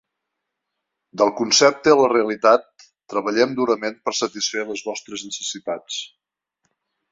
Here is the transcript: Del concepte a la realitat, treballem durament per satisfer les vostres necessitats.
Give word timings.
Del 1.21 1.33
concepte 1.41 1.93
a 1.95 1.99
la 1.99 2.07
realitat, 2.13 2.65
treballem 3.15 3.53
durament 3.61 4.01
per 4.07 4.15
satisfer 4.23 4.67
les 4.73 4.85
vostres 4.91 5.29
necessitats. 5.29 6.01